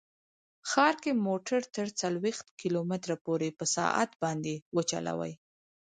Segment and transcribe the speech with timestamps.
[0.69, 5.33] ښار کې موټر تر څلوېښت کیلو متره پورې په ساعت باندې وچلوئ